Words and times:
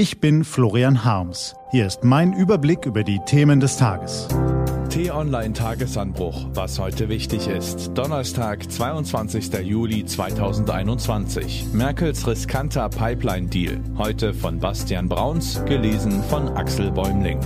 Ich 0.00 0.18
bin 0.18 0.44
Florian 0.44 1.04
Harms. 1.04 1.54
Hier 1.72 1.86
ist 1.86 2.04
mein 2.04 2.32
Überblick 2.32 2.86
über 2.86 3.04
die 3.04 3.20
Themen 3.26 3.60
des 3.60 3.76
Tages. 3.76 4.28
T-Online 4.88 5.52
Tagesanbruch, 5.52 6.46
was 6.54 6.78
heute 6.78 7.10
wichtig 7.10 7.46
ist. 7.48 7.90
Donnerstag, 7.92 8.72
22. 8.72 9.52
Juli 9.62 10.06
2021. 10.06 11.66
Merkels 11.74 12.26
riskanter 12.26 12.88
Pipeline-Deal. 12.88 13.78
Heute 13.98 14.32
von 14.32 14.58
Bastian 14.58 15.06
Brauns, 15.06 15.62
gelesen 15.66 16.22
von 16.30 16.48
Axel 16.48 16.90
Bäumling. 16.92 17.38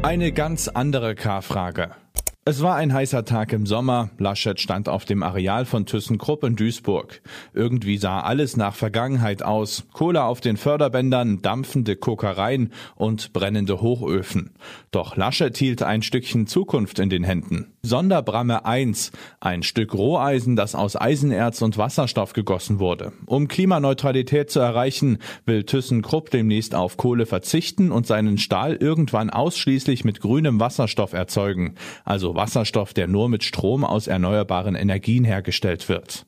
Eine 0.00 0.32
ganz 0.32 0.68
andere 0.68 1.14
K-Frage. 1.14 1.90
Es 2.44 2.60
war 2.60 2.74
ein 2.74 2.92
heißer 2.92 3.24
Tag 3.24 3.52
im 3.52 3.66
Sommer. 3.66 4.10
Laschet 4.18 4.60
stand 4.60 4.88
auf 4.88 5.04
dem 5.04 5.22
Areal 5.22 5.64
von 5.64 5.86
ThyssenKrupp 5.86 6.42
in 6.42 6.56
Duisburg. 6.56 7.22
Irgendwie 7.54 7.98
sah 7.98 8.18
alles 8.18 8.56
nach 8.56 8.74
Vergangenheit 8.74 9.44
aus. 9.44 9.84
Kohle 9.92 10.24
auf 10.24 10.40
den 10.40 10.56
Förderbändern, 10.56 11.40
dampfende 11.40 11.94
Kokereien 11.94 12.72
und 12.96 13.32
brennende 13.32 13.80
Hochöfen. 13.80 14.50
Doch 14.90 15.16
Laschet 15.16 15.56
hielt 15.56 15.84
ein 15.84 16.02
Stückchen 16.02 16.48
Zukunft 16.48 16.98
in 16.98 17.10
den 17.10 17.22
Händen. 17.22 17.74
Sonderbramme 17.84 18.64
1, 18.64 19.10
ein 19.40 19.64
Stück 19.64 19.92
Roheisen, 19.92 20.54
das 20.54 20.76
aus 20.76 20.94
Eisenerz 20.94 21.62
und 21.62 21.78
Wasserstoff 21.78 22.32
gegossen 22.32 22.78
wurde. 22.78 23.12
Um 23.26 23.48
Klimaneutralität 23.48 24.50
zu 24.50 24.60
erreichen, 24.60 25.18
will 25.46 25.64
ThyssenKrupp 25.64 26.30
demnächst 26.30 26.76
auf 26.76 26.96
Kohle 26.96 27.26
verzichten 27.26 27.90
und 27.90 28.06
seinen 28.06 28.38
Stahl 28.38 28.76
irgendwann 28.76 29.30
ausschließlich 29.30 30.04
mit 30.04 30.20
grünem 30.20 30.60
Wasserstoff 30.60 31.12
erzeugen, 31.12 31.74
also 32.04 32.36
Wasserstoff, 32.36 32.94
der 32.94 33.08
nur 33.08 33.28
mit 33.28 33.42
Strom 33.42 33.84
aus 33.84 34.06
erneuerbaren 34.06 34.76
Energien 34.76 35.24
hergestellt 35.24 35.88
wird. 35.88 36.26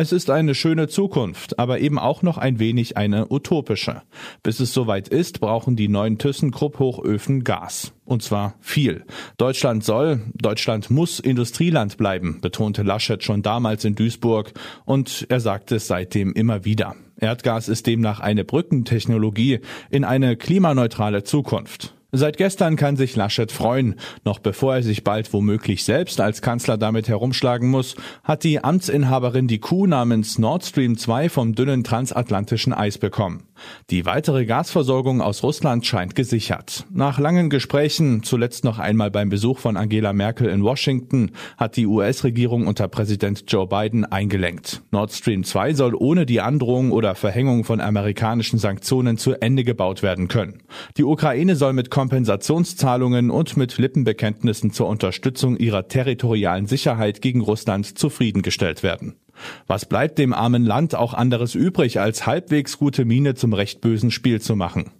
Es 0.00 0.12
ist 0.12 0.30
eine 0.30 0.54
schöne 0.54 0.86
Zukunft, 0.86 1.58
aber 1.58 1.80
eben 1.80 1.98
auch 1.98 2.22
noch 2.22 2.38
ein 2.38 2.60
wenig 2.60 2.96
eine 2.96 3.32
utopische. 3.32 4.02
Bis 4.44 4.60
es 4.60 4.72
soweit 4.72 5.08
ist, 5.08 5.40
brauchen 5.40 5.74
die 5.74 5.88
neuen 5.88 6.18
ThyssenKrupp-Hochöfen 6.18 7.42
Gas. 7.42 7.94
Und 8.04 8.22
zwar 8.22 8.54
viel. 8.60 9.04
Deutschland 9.38 9.82
soll, 9.82 10.20
Deutschland 10.34 10.88
muss 10.88 11.18
Industrieland 11.18 11.96
bleiben, 11.96 12.40
betonte 12.40 12.84
Laschet 12.84 13.24
schon 13.24 13.42
damals 13.42 13.84
in 13.84 13.96
Duisburg 13.96 14.52
und 14.84 15.26
er 15.30 15.40
sagte 15.40 15.74
es 15.74 15.88
seitdem 15.88 16.32
immer 16.32 16.64
wieder. 16.64 16.94
Erdgas 17.18 17.68
ist 17.68 17.88
demnach 17.88 18.20
eine 18.20 18.44
Brückentechnologie 18.44 19.62
in 19.90 20.04
eine 20.04 20.36
klimaneutrale 20.36 21.24
Zukunft. 21.24 21.97
Seit 22.10 22.38
gestern 22.38 22.76
kann 22.76 22.96
sich 22.96 23.16
Laschet 23.16 23.52
freuen. 23.52 23.96
Noch 24.24 24.38
bevor 24.38 24.76
er 24.76 24.82
sich 24.82 25.04
bald 25.04 25.30
womöglich 25.34 25.84
selbst 25.84 26.22
als 26.22 26.40
Kanzler 26.40 26.78
damit 26.78 27.06
herumschlagen 27.06 27.68
muss, 27.68 27.96
hat 28.24 28.44
die 28.44 28.64
Amtsinhaberin 28.64 29.46
die 29.46 29.58
Kuh 29.58 29.86
namens 29.86 30.38
Nord 30.38 30.64
Stream 30.64 30.96
2 30.96 31.28
vom 31.28 31.54
dünnen 31.54 31.84
transatlantischen 31.84 32.72
Eis 32.72 32.96
bekommen. 32.96 33.42
Die 33.90 34.06
weitere 34.06 34.46
Gasversorgung 34.46 35.20
aus 35.20 35.42
Russland 35.42 35.84
scheint 35.84 36.14
gesichert. 36.14 36.86
Nach 36.90 37.18
langen 37.18 37.50
Gesprächen, 37.50 38.22
zuletzt 38.22 38.64
noch 38.64 38.78
einmal 38.78 39.10
beim 39.10 39.28
Besuch 39.28 39.58
von 39.58 39.76
Angela 39.76 40.14
Merkel 40.14 40.48
in 40.48 40.62
Washington, 40.64 41.32
hat 41.58 41.76
die 41.76 41.86
US-Regierung 41.86 42.66
unter 42.66 42.88
Präsident 42.88 43.44
Joe 43.48 43.66
Biden 43.66 44.06
eingelenkt. 44.06 44.80
Nord 44.92 45.12
Stream 45.12 45.44
2 45.44 45.74
soll 45.74 45.94
ohne 45.94 46.24
die 46.24 46.40
Androhung 46.40 46.90
oder 46.90 47.14
Verhängung 47.14 47.64
von 47.64 47.82
amerikanischen 47.82 48.58
Sanktionen 48.58 49.18
zu 49.18 49.34
Ende 49.34 49.62
gebaut 49.62 50.02
werden 50.02 50.28
können. 50.28 50.62
Die 50.96 51.04
Ukraine 51.04 51.54
soll 51.54 51.74
mit 51.74 51.90
Kompensationszahlungen 51.98 53.28
und 53.28 53.56
mit 53.56 53.76
Lippenbekenntnissen 53.76 54.70
zur 54.70 54.86
Unterstützung 54.86 55.56
ihrer 55.56 55.88
territorialen 55.88 56.66
Sicherheit 56.66 57.20
gegen 57.22 57.40
Russland 57.40 57.98
zufriedengestellt 57.98 58.84
werden. 58.84 59.16
Was 59.66 59.84
bleibt 59.84 60.16
dem 60.16 60.32
armen 60.32 60.64
Land 60.64 60.94
auch 60.94 61.12
anderes 61.12 61.56
übrig, 61.56 61.98
als 61.98 62.24
halbwegs 62.24 62.78
gute 62.78 63.04
Miene 63.04 63.34
zum 63.34 63.52
recht 63.52 63.80
bösen 63.80 64.12
Spiel 64.12 64.40
zu 64.40 64.54
machen? 64.54 64.92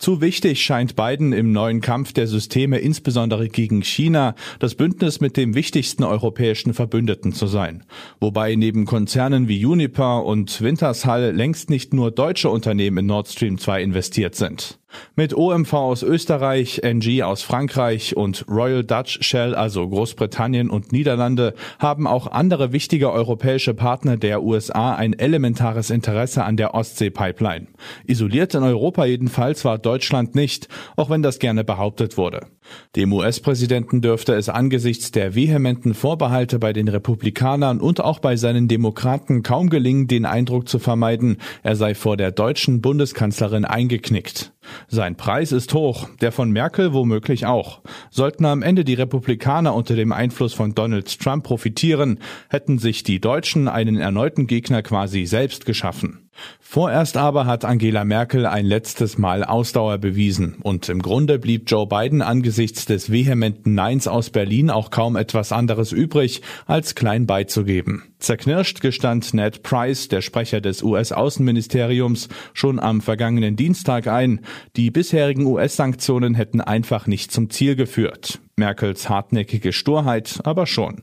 Zu 0.00 0.22
wichtig 0.22 0.64
scheint 0.64 0.96
Biden 0.96 1.34
im 1.34 1.52
neuen 1.52 1.82
Kampf 1.82 2.14
der 2.14 2.26
Systeme 2.26 2.78
insbesondere 2.78 3.50
gegen 3.50 3.82
China 3.82 4.34
das 4.58 4.74
Bündnis 4.74 5.20
mit 5.20 5.36
dem 5.36 5.54
wichtigsten 5.54 6.04
europäischen 6.04 6.72
Verbündeten 6.72 7.34
zu 7.34 7.46
sein. 7.46 7.84
Wobei 8.18 8.54
neben 8.54 8.86
Konzernen 8.86 9.46
wie 9.46 9.62
Uniper 9.62 10.24
und 10.24 10.62
Wintershall 10.62 11.32
längst 11.32 11.68
nicht 11.68 11.92
nur 11.92 12.10
deutsche 12.12 12.48
Unternehmen 12.48 12.96
in 12.96 13.06
Nord 13.06 13.28
Stream 13.28 13.58
2 13.58 13.82
investiert 13.82 14.36
sind. 14.36 14.80
Mit 15.16 15.34
OMV 15.34 15.72
aus 15.72 16.02
Österreich, 16.02 16.80
NG 16.82 17.22
aus 17.22 17.42
Frankreich 17.42 18.16
und 18.16 18.44
Royal 18.48 18.84
Dutch 18.84 19.18
Shell, 19.22 19.54
also 19.54 19.88
Großbritannien 19.88 20.70
und 20.70 20.92
Niederlande, 20.92 21.54
haben 21.78 22.06
auch 22.06 22.26
andere 22.26 22.72
wichtige 22.72 23.12
europäische 23.12 23.74
Partner 23.74 24.16
der 24.16 24.42
USA 24.42 24.94
ein 24.94 25.12
elementares 25.12 25.90
Interesse 25.90 26.44
an 26.44 26.56
der 26.56 26.74
Ostsee-Pipeline. 26.74 27.68
Isoliert 28.06 28.54
in 28.54 28.62
Europa 28.62 29.04
jedenfalls 29.04 29.64
war 29.64 29.78
Deutschland 29.90 30.36
nicht, 30.36 30.68
auch 30.94 31.10
wenn 31.10 31.20
das 31.20 31.40
gerne 31.40 31.64
behauptet 31.64 32.16
wurde. 32.16 32.46
Dem 32.94 33.12
US-Präsidenten 33.12 34.02
dürfte 34.02 34.34
es 34.34 34.48
angesichts 34.48 35.10
der 35.10 35.34
vehementen 35.34 35.94
Vorbehalte 35.94 36.60
bei 36.60 36.72
den 36.72 36.86
Republikanern 36.86 37.80
und 37.80 38.00
auch 38.00 38.20
bei 38.20 38.36
seinen 38.36 38.68
Demokraten 38.68 39.42
kaum 39.42 39.68
gelingen, 39.68 40.06
den 40.06 40.26
Eindruck 40.26 40.68
zu 40.68 40.78
vermeiden, 40.78 41.38
er 41.64 41.74
sei 41.74 41.96
vor 41.96 42.16
der 42.16 42.30
deutschen 42.30 42.80
Bundeskanzlerin 42.80 43.64
eingeknickt. 43.64 44.52
Sein 44.86 45.16
Preis 45.16 45.50
ist 45.50 45.74
hoch, 45.74 46.08
der 46.20 46.30
von 46.30 46.52
Merkel 46.52 46.92
womöglich 46.92 47.46
auch. 47.46 47.80
Sollten 48.10 48.44
am 48.44 48.62
Ende 48.62 48.84
die 48.84 48.94
Republikaner 48.94 49.74
unter 49.74 49.96
dem 49.96 50.12
Einfluss 50.12 50.54
von 50.54 50.76
Donald 50.76 51.18
Trump 51.18 51.42
profitieren, 51.42 52.20
hätten 52.48 52.78
sich 52.78 53.02
die 53.02 53.20
Deutschen 53.20 53.66
einen 53.66 53.96
erneuten 53.96 54.46
Gegner 54.46 54.82
quasi 54.82 55.26
selbst 55.26 55.66
geschaffen. 55.66 56.29
Vorerst 56.60 57.16
aber 57.16 57.46
hat 57.46 57.64
Angela 57.64 58.04
Merkel 58.04 58.46
ein 58.46 58.64
letztes 58.64 59.18
Mal 59.18 59.42
Ausdauer 59.42 59.98
bewiesen 59.98 60.56
und 60.62 60.88
im 60.88 61.02
Grunde 61.02 61.38
blieb 61.38 61.64
Joe 61.68 61.86
Biden 61.86 62.22
angesichts 62.22 62.84
des 62.84 63.10
vehementen 63.10 63.74
Neins 63.74 64.06
aus 64.06 64.30
Berlin 64.30 64.70
auch 64.70 64.90
kaum 64.90 65.16
etwas 65.16 65.50
anderes 65.52 65.90
übrig, 65.90 66.42
als 66.66 66.94
klein 66.94 67.26
beizugeben. 67.26 68.04
Zerknirscht 68.20 68.80
gestand 68.80 69.34
Ned 69.34 69.62
Price, 69.62 70.08
der 70.08 70.22
Sprecher 70.22 70.60
des 70.60 70.82
US-Außenministeriums, 70.82 72.28
schon 72.54 72.78
am 72.78 73.00
vergangenen 73.00 73.56
Dienstag 73.56 74.06
ein, 74.06 74.40
die 74.76 74.90
bisherigen 74.90 75.46
US-Sanktionen 75.46 76.34
hätten 76.34 76.60
einfach 76.60 77.06
nicht 77.06 77.32
zum 77.32 77.50
Ziel 77.50 77.74
geführt. 77.74 78.38
Merkels 78.56 79.08
hartnäckige 79.08 79.72
Sturheit 79.72 80.40
aber 80.44 80.66
schon. 80.66 81.02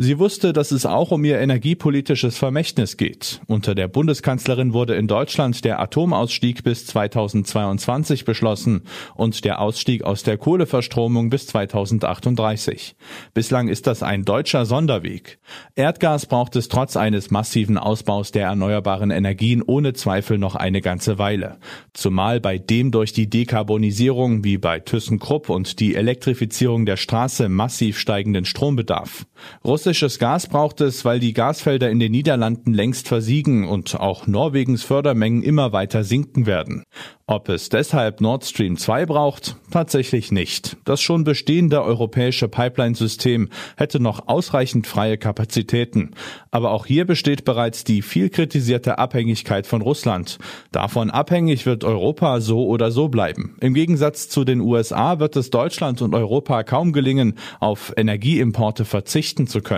Sie 0.00 0.20
wusste, 0.20 0.52
dass 0.52 0.70
es 0.70 0.86
auch 0.86 1.10
um 1.10 1.24
ihr 1.24 1.40
energiepolitisches 1.40 2.38
Vermächtnis 2.38 2.96
geht. 2.96 3.40
Unter 3.48 3.74
der 3.74 3.88
Bundeskanzlerin 3.88 4.72
wurde 4.72 4.94
in 4.94 5.08
Deutschland 5.08 5.64
der 5.64 5.80
Atomausstieg 5.80 6.62
bis 6.62 6.86
2022 6.86 8.24
beschlossen 8.24 8.82
und 9.16 9.44
der 9.44 9.60
Ausstieg 9.60 10.04
aus 10.04 10.22
der 10.22 10.38
Kohleverstromung 10.38 11.30
bis 11.30 11.48
2038. 11.48 12.94
Bislang 13.34 13.66
ist 13.66 13.88
das 13.88 14.04
ein 14.04 14.24
deutscher 14.24 14.66
Sonderweg. 14.66 15.40
Erdgas 15.74 16.26
braucht 16.26 16.54
es 16.54 16.68
trotz 16.68 16.96
eines 16.96 17.32
massiven 17.32 17.76
Ausbaus 17.76 18.30
der 18.30 18.46
erneuerbaren 18.46 19.10
Energien 19.10 19.62
ohne 19.66 19.94
Zweifel 19.94 20.38
noch 20.38 20.54
eine 20.54 20.80
ganze 20.80 21.18
Weile. 21.18 21.58
Zumal 21.92 22.40
bei 22.40 22.58
dem 22.58 22.92
durch 22.92 23.12
die 23.12 23.28
Dekarbonisierung 23.28 24.44
wie 24.44 24.58
bei 24.58 24.78
ThyssenKrupp 24.78 25.48
und 25.48 25.80
die 25.80 25.96
Elektrifizierung 25.96 26.86
der 26.86 26.96
Straße 26.96 27.48
massiv 27.48 27.98
steigenden 27.98 28.44
Strombedarf. 28.44 29.26
Russisches 29.88 30.18
Gas 30.18 30.48
braucht 30.48 30.82
es, 30.82 31.06
weil 31.06 31.18
die 31.18 31.32
Gasfelder 31.32 31.88
in 31.88 31.98
den 31.98 32.12
Niederlanden 32.12 32.74
längst 32.74 33.08
versiegen 33.08 33.66
und 33.66 33.98
auch 33.98 34.26
Norwegens 34.26 34.82
Fördermengen 34.82 35.42
immer 35.42 35.72
weiter 35.72 36.04
sinken 36.04 36.44
werden. 36.44 36.84
Ob 37.30 37.50
es 37.50 37.68
deshalb 37.68 38.22
Nord 38.22 38.44
Stream 38.44 38.78
2 38.78 39.06
braucht? 39.06 39.56
Tatsächlich 39.70 40.32
nicht. 40.32 40.78
Das 40.84 41.02
schon 41.02 41.24
bestehende 41.24 41.82
europäische 41.82 42.48
Pipeline-System 42.48 43.50
hätte 43.76 44.00
noch 44.00 44.28
ausreichend 44.28 44.86
freie 44.86 45.18
Kapazitäten. 45.18 46.12
Aber 46.50 46.70
auch 46.70 46.86
hier 46.86 47.04
besteht 47.06 47.44
bereits 47.44 47.84
die 47.84 48.00
viel 48.00 48.30
kritisierte 48.30 48.98
Abhängigkeit 48.98 49.66
von 49.66 49.82
Russland. 49.82 50.38
Davon 50.72 51.10
abhängig 51.10 51.66
wird 51.66 51.84
Europa 51.84 52.40
so 52.40 52.66
oder 52.66 52.90
so 52.90 53.08
bleiben. 53.08 53.56
Im 53.60 53.74
Gegensatz 53.74 54.30
zu 54.30 54.44
den 54.44 54.60
USA 54.60 55.18
wird 55.18 55.36
es 55.36 55.50
Deutschland 55.50 56.00
und 56.00 56.14
Europa 56.14 56.62
kaum 56.62 56.92
gelingen, 56.92 57.34
auf 57.60 57.92
Energieimporte 57.96 58.86
verzichten 58.86 59.46
zu 59.46 59.60
können. 59.60 59.77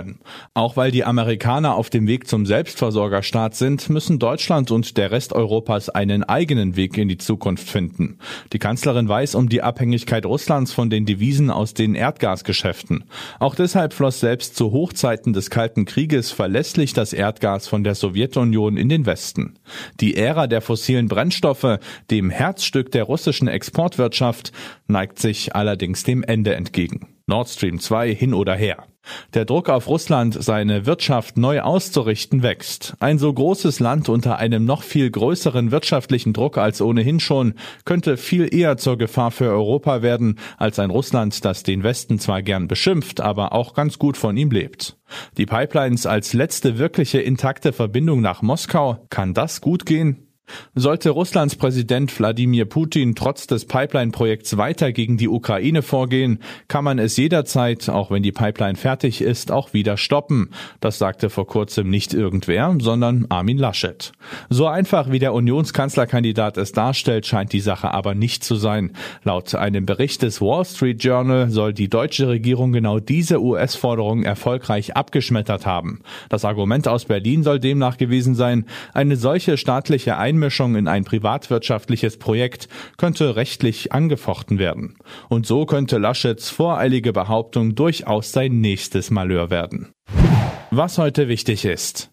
Auch 0.53 0.77
weil 0.77 0.91
die 0.91 1.03
Amerikaner 1.03 1.75
auf 1.75 1.89
dem 1.89 2.07
Weg 2.07 2.27
zum 2.27 2.45
Selbstversorgerstaat 2.45 3.55
sind, 3.55 3.89
müssen 3.89 4.19
Deutschland 4.19 4.71
und 4.71 4.97
der 4.97 5.11
Rest 5.11 5.33
Europas 5.33 5.89
einen 5.89 6.23
eigenen 6.23 6.75
Weg 6.75 6.97
in 6.97 7.07
die 7.07 7.17
Zukunft 7.17 7.41
Zukunft 7.41 7.69
finden. 7.69 8.17
Die 8.53 8.59
Kanzlerin 8.59 9.07
weiß 9.07 9.35
um 9.35 9.49
die 9.49 9.61
Abhängigkeit 9.61 10.25
Russlands 10.25 10.73
von 10.73 10.89
den 10.89 11.05
Devisen 11.05 11.49
aus 11.49 11.73
den 11.73 11.95
Erdgasgeschäften. 11.95 13.05
Auch 13.39 13.55
deshalb 13.55 13.93
floss 13.93 14.19
selbst 14.19 14.55
zu 14.55 14.71
Hochzeiten 14.71 15.33
des 15.33 15.49
Kalten 15.49 15.85
Krieges 15.85 16.31
verlässlich 16.31 16.93
das 16.93 17.13
Erdgas 17.13 17.67
von 17.67 17.83
der 17.83 17.95
Sowjetunion 17.95 18.77
in 18.77 18.89
den 18.89 19.05
Westen. 19.05 19.59
Die 19.99 20.17
Ära 20.17 20.47
der 20.47 20.61
fossilen 20.61 21.07
Brennstoffe, 21.07 21.79
dem 22.09 22.29
Herzstück 22.29 22.91
der 22.91 23.03
russischen 23.03 23.47
Exportwirtschaft, 23.47 24.51
neigt 24.87 25.19
sich 25.19 25.55
allerdings 25.55 26.03
dem 26.03 26.23
Ende 26.23 26.55
entgegen. 26.55 27.07
Nord 27.31 27.47
Stream 27.47 27.79
2 27.79 28.13
hin 28.13 28.33
oder 28.33 28.55
her. 28.55 28.87
Der 29.33 29.45
Druck 29.45 29.69
auf 29.69 29.87
Russland, 29.87 30.35
seine 30.37 30.85
Wirtschaft 30.85 31.37
neu 31.37 31.61
auszurichten, 31.61 32.43
wächst. 32.43 32.93
Ein 32.99 33.19
so 33.19 33.33
großes 33.33 33.79
Land 33.79 34.09
unter 34.09 34.37
einem 34.37 34.65
noch 34.65 34.83
viel 34.83 35.09
größeren 35.09 35.71
wirtschaftlichen 35.71 36.33
Druck 36.33 36.57
als 36.57 36.81
ohnehin 36.81 37.21
schon 37.21 37.53
könnte 37.85 38.17
viel 38.17 38.53
eher 38.53 38.75
zur 38.75 38.97
Gefahr 38.97 39.31
für 39.31 39.49
Europa 39.49 40.01
werden 40.01 40.39
als 40.57 40.77
ein 40.77 40.89
Russland, 40.89 41.45
das 41.45 41.63
den 41.63 41.83
Westen 41.83 42.19
zwar 42.19 42.41
gern 42.41 42.67
beschimpft, 42.67 43.21
aber 43.21 43.53
auch 43.53 43.75
ganz 43.75 43.97
gut 43.97 44.17
von 44.17 44.35
ihm 44.35 44.51
lebt. 44.51 44.97
Die 45.37 45.45
Pipelines 45.45 46.05
als 46.05 46.33
letzte 46.33 46.77
wirkliche 46.79 47.21
intakte 47.21 47.71
Verbindung 47.71 48.19
nach 48.19 48.41
Moskau, 48.41 49.05
kann 49.09 49.33
das 49.33 49.61
gut 49.61 49.85
gehen? 49.85 50.30
Sollte 50.75 51.09
Russlands 51.09 51.55
Präsident 51.55 52.17
Wladimir 52.17 52.65
Putin 52.65 53.15
trotz 53.15 53.47
des 53.47 53.65
Pipeline-Projekts 53.65 54.57
weiter 54.57 54.91
gegen 54.91 55.17
die 55.17 55.27
Ukraine 55.27 55.81
vorgehen, 55.81 56.39
kann 56.67 56.83
man 56.83 56.99
es 56.99 57.17
jederzeit, 57.17 57.89
auch 57.89 58.11
wenn 58.11 58.23
die 58.23 58.31
Pipeline 58.31 58.75
fertig 58.75 59.21
ist, 59.21 59.51
auch 59.51 59.73
wieder 59.73 59.97
stoppen. 59.97 60.49
Das 60.79 60.97
sagte 60.97 61.29
vor 61.29 61.47
kurzem 61.47 61.89
nicht 61.89 62.13
irgendwer, 62.13 62.75
sondern 62.79 63.25
Armin 63.29 63.57
Laschet. 63.57 64.11
So 64.49 64.67
einfach 64.67 65.11
wie 65.11 65.19
der 65.19 65.33
Unionskanzlerkandidat 65.33 66.57
es 66.57 66.71
darstellt, 66.71 67.25
scheint 67.25 67.53
die 67.53 67.59
Sache 67.59 67.93
aber 67.93 68.13
nicht 68.15 68.43
zu 68.43 68.55
sein. 68.55 68.91
Laut 69.23 69.55
einem 69.55 69.85
Bericht 69.85 70.21
des 70.21 70.41
Wall 70.41 70.65
Street 70.65 71.03
Journal 71.03 71.49
soll 71.49 71.73
die 71.73 71.89
deutsche 71.89 72.27
Regierung 72.27 72.71
genau 72.71 72.99
diese 72.99 73.41
US-Forderung 73.41 74.23
erfolgreich 74.23 74.95
abgeschmettert 74.95 75.65
haben. 75.65 76.01
Das 76.29 76.45
Argument 76.45 76.87
aus 76.87 77.05
Berlin 77.05 77.43
soll 77.43 77.59
demnach 77.59 77.97
gewesen 77.97 78.35
sein, 78.35 78.65
eine 78.93 79.15
solche 79.15 79.57
staatliche 79.57 80.17
Einmischung 80.17 80.40
Einmischung 80.41 80.75
in 80.75 80.87
ein 80.87 81.03
privatwirtschaftliches 81.03 82.17
Projekt 82.17 82.67
könnte 82.97 83.35
rechtlich 83.35 83.91
angefochten 83.91 84.57
werden. 84.57 84.95
Und 85.29 85.45
so 85.45 85.67
könnte 85.67 85.99
Laschets 85.99 86.49
voreilige 86.49 87.13
Behauptung 87.13 87.75
durchaus 87.75 88.31
sein 88.31 88.59
nächstes 88.59 89.11
Malheur 89.11 89.51
werden. 89.51 89.91
Was 90.71 90.97
heute 90.97 91.27
wichtig 91.27 91.65
ist. 91.65 92.09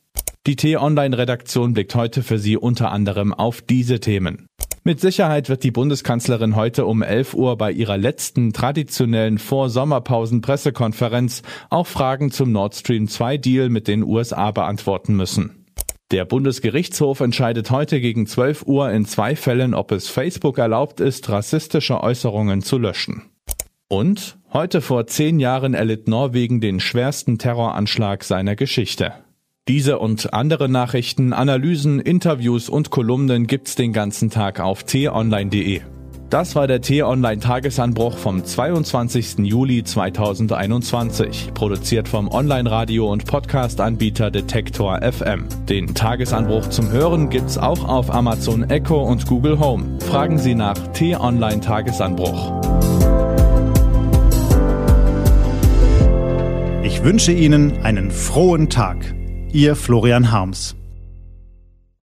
Die 0.46 0.56
T-Online-Redaktion 0.56 1.72
blickt 1.72 1.94
heute 1.94 2.22
für 2.22 2.38
Sie 2.38 2.58
unter 2.58 2.92
anderem 2.92 3.32
auf 3.32 3.62
diese 3.62 3.98
Themen. 3.98 4.46
Mit 4.84 5.00
Sicherheit 5.00 5.48
wird 5.48 5.64
die 5.64 5.70
Bundeskanzlerin 5.70 6.54
heute 6.54 6.84
um 6.84 7.02
11 7.02 7.32
Uhr 7.32 7.56
bei 7.56 7.72
ihrer 7.72 7.96
letzten 7.96 8.52
traditionellen 8.52 9.38
Vor-Sommerpausen-Pressekonferenz 9.38 11.40
auch 11.70 11.86
Fragen 11.86 12.30
zum 12.30 12.52
Nord 12.52 12.74
Stream 12.74 13.08
2 13.08 13.38
Deal 13.38 13.70
mit 13.70 13.88
den 13.88 14.02
USA 14.02 14.50
beantworten 14.50 15.16
müssen. 15.16 15.57
Der 16.10 16.24
Bundesgerichtshof 16.24 17.20
entscheidet 17.20 17.70
heute 17.70 18.00
gegen 18.00 18.26
12 18.26 18.62
Uhr 18.66 18.90
in 18.90 19.04
zwei 19.04 19.36
Fällen, 19.36 19.74
ob 19.74 19.92
es 19.92 20.08
Facebook 20.08 20.56
erlaubt 20.56 21.00
ist, 21.00 21.28
rassistische 21.28 22.02
Äußerungen 22.02 22.62
zu 22.62 22.78
löschen. 22.78 23.24
Und 23.88 24.38
heute 24.52 24.80
vor 24.80 25.06
zehn 25.06 25.38
Jahren 25.38 25.74
erlitt 25.74 26.08
Norwegen 26.08 26.62
den 26.62 26.80
schwersten 26.80 27.36
Terroranschlag 27.36 28.24
seiner 28.24 28.56
Geschichte. 28.56 29.12
Diese 29.68 29.98
und 29.98 30.32
andere 30.32 30.70
Nachrichten, 30.70 31.34
Analysen, 31.34 32.00
Interviews 32.00 32.70
und 32.70 32.88
Kolumnen 32.88 33.46
gibt's 33.46 33.74
den 33.74 33.92
ganzen 33.92 34.30
Tag 34.30 34.60
auf 34.60 34.84
t-online.de. 34.84 35.82
Das 36.30 36.54
war 36.54 36.66
der 36.66 36.82
T-Online-Tagesanbruch 36.82 38.18
vom 38.18 38.44
22. 38.44 39.38
Juli 39.38 39.82
2021, 39.82 41.52
produziert 41.54 42.06
vom 42.06 42.28
Online-Radio- 42.28 43.10
und 43.10 43.24
Podcast-Anbieter 43.24 44.30
Detektor 44.30 45.00
FM. 45.00 45.46
Den 45.70 45.94
Tagesanbruch 45.94 46.68
zum 46.68 46.90
Hören 46.90 47.30
gibt's 47.30 47.56
auch 47.56 47.82
auf 47.82 48.10
Amazon 48.12 48.68
Echo 48.68 49.02
und 49.04 49.26
Google 49.26 49.58
Home. 49.58 49.98
Fragen 50.00 50.38
Sie 50.38 50.54
nach 50.54 50.76
T-Online-Tagesanbruch. 50.88 52.60
Ich 56.82 57.02
wünsche 57.02 57.32
Ihnen 57.32 57.82
einen 57.84 58.10
frohen 58.10 58.68
Tag. 58.68 59.14
Ihr 59.50 59.74
Florian 59.74 60.30
Harms. 60.30 60.77